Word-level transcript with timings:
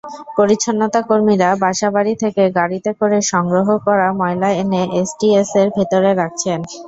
পরিচ্ছন্নতাকর্মীরা 0.37 1.49
বাসাবাড়ি 1.63 2.13
থেকে 2.23 2.43
গাড়িতে 2.57 2.91
করে 2.99 3.17
সংগ্রহ 3.31 3.67
করা 3.85 4.07
ময়লা 4.19 4.49
এনে 4.61 4.81
এসটিএসের 4.99 5.67
ভেতরে 5.77 6.11
রাখছেন। 6.13 6.59